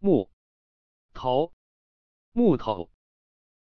[0.00, 0.30] 木
[1.12, 1.52] 头
[2.32, 2.88] 木头